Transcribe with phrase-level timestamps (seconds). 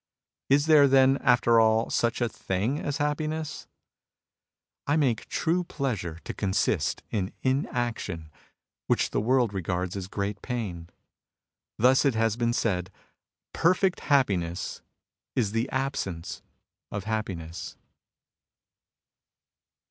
[0.49, 3.67] Is there, then, after all, such a thing as happiness?
[4.87, 8.29] I make true pleasure to consist in inaction^
[8.87, 10.89] which the world regards as great pain.
[11.77, 12.89] Thus it has been said,''
[13.63, 14.81] Perfect happiness
[15.35, 16.41] is the absence
[16.89, 17.77] of happiness."